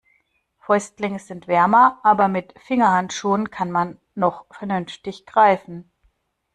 Fäustlinge 0.57 1.19
sind 1.19 1.47
wärmer, 1.47 1.99
aber 2.01 2.27
mit 2.27 2.55
Fingerhandschuhen 2.57 3.51
kann 3.51 3.69
man 3.71 3.99
noch 4.15 4.45
vernünftig 4.51 5.27
greifen. 5.27 5.91